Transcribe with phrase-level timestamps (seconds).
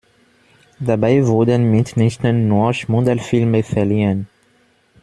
[0.79, 4.27] Dabei wurden mitnichten nur Schmuddelfilme verliehen.